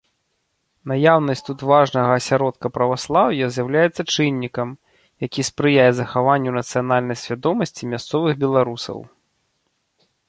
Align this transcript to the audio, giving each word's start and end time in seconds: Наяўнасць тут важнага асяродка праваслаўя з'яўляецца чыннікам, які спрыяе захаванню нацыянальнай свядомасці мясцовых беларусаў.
Наяўнасць 0.91 1.43
тут 1.49 1.59
важнага 1.71 2.11
асяродка 2.21 2.71
праваслаўя 2.77 3.49
з'яўляецца 3.57 4.01
чыннікам, 4.15 4.69
які 5.27 5.41
спрыяе 5.51 5.87
захаванню 5.99 6.51
нацыянальнай 6.59 7.17
свядомасці 7.25 7.81
мясцовых 7.95 8.33
беларусаў. 8.47 8.97